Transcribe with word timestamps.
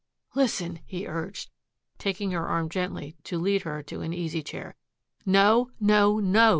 "Listen," 0.33 0.79
he 0.83 1.05
urged, 1.05 1.51
taking 1.99 2.31
her 2.31 2.47
arm 2.47 2.69
gently 2.69 3.17
to 3.25 3.37
lead 3.37 3.61
her 3.61 3.83
to 3.83 4.01
an 4.01 4.13
easy 4.13 4.41
chair. 4.41 4.75
"No, 5.27 5.69
no, 5.79 6.17
no!" 6.17 6.49